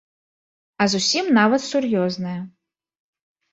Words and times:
А 0.85 0.87
зусім 0.93 1.29
нават 1.39 1.61
сур'ёзная. 1.69 2.37